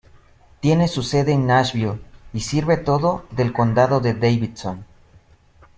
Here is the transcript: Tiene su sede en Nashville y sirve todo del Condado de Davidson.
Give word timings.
Tiene 0.61 0.87
su 0.87 1.03
sede 1.03 1.31
en 1.31 1.45
Nashville 1.45 1.99
y 2.33 2.39
sirve 2.39 2.77
todo 2.77 3.23
del 3.29 3.53
Condado 3.53 3.99
de 3.99 4.15
Davidson. 4.15 4.83